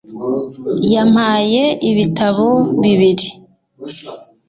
yampaye 0.93 1.63
ibitabo 1.89 2.49
bibiri 2.81 3.27